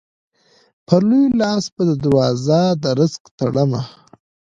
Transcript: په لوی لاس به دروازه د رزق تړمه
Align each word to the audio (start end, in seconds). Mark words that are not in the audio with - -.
په 0.85 0.95
لوی 1.07 1.25
لاس 1.39 1.63
به 1.73 1.83
دروازه 2.01 2.61
د 2.81 2.83
رزق 2.99 3.23
تړمه 3.39 3.81